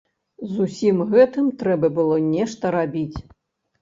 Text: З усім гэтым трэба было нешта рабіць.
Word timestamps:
З 0.53 0.63
усім 0.67 1.03
гэтым 1.11 1.51
трэба 1.61 1.93
было 1.99 2.15
нешта 2.33 2.73
рабіць. 2.81 3.19